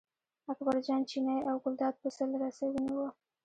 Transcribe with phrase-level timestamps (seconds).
[0.51, 3.09] اکبرجان چینی او ګلداد پسه له رسۍ ونیوه.